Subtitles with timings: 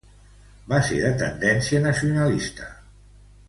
[0.71, 2.75] Va ser de tendència nacionalista.